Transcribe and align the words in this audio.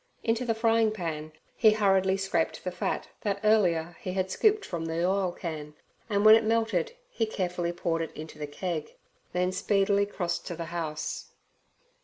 Into 0.23 0.45
the 0.47 0.55
frying 0.55 0.91
pan 0.91 1.31
he 1.55 1.73
hurriedly 1.73 2.17
scraped 2.17 2.63
the 2.63 2.71
fat 2.71 3.09
that 3.21 3.39
earlier 3.43 3.97
he 4.01 4.13
had 4.13 4.31
scooped 4.31 4.65
from 4.65 4.85
the 4.85 5.05
oilcan, 5.05 5.75
and 6.09 6.25
when 6.25 6.33
it 6.33 6.43
melted 6.43 6.93
he 7.11 7.27
carefully 7.27 7.71
poured 7.71 8.01
it 8.01 8.11
into 8.13 8.39
the 8.39 8.47
keg, 8.47 8.95
then 9.31 9.51
speedily 9.51 10.07
crossed 10.07 10.47
to 10.47 10.55
the 10.55 10.65
house. 10.73 11.33